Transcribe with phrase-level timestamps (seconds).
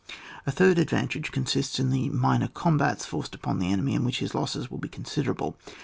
[0.47, 4.33] A third advantage consists in the minor combats forced upon the enemy in which his
[4.33, 5.55] losses will be considerable.